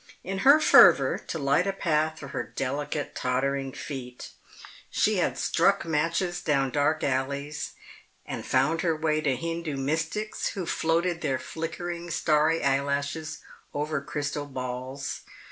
[0.23, 4.31] In her fervor to light a path for her delicate, tottering feet,
[4.89, 7.73] she had struck matches down dark alleys,
[8.25, 13.43] and found her way to Hindu mystics who floated their flickering, starry eyelashes
[13.75, 15.21] over crystal balls.